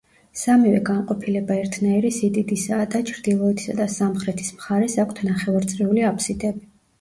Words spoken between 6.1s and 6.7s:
აფსიდები.